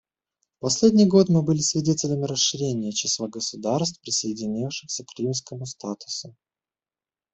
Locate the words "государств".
3.27-4.01